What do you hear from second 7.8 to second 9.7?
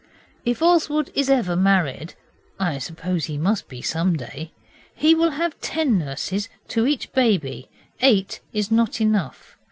Eight is not enough.